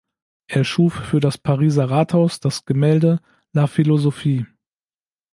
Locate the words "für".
0.95-1.19